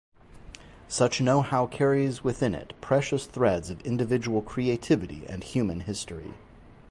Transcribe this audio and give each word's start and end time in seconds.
Such 0.87 1.21
know-how 1.21 1.67
carries 1.67 2.23
within 2.23 2.55
it 2.55 2.73
precious 2.81 3.27
threads 3.27 3.69
of 3.69 3.81
individual 3.85 4.41
creativity 4.41 5.27
and 5.29 5.43
human 5.43 5.81
history. 5.81 6.33